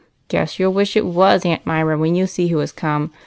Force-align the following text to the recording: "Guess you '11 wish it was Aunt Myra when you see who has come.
"Guess 0.29 0.57
you 0.57 0.65
'11 0.65 0.75
wish 0.75 0.97
it 0.97 1.05
was 1.05 1.45
Aunt 1.45 1.63
Myra 1.63 1.95
when 1.95 2.15
you 2.15 2.25
see 2.25 2.47
who 2.47 2.57
has 2.57 2.71
come. 2.71 3.11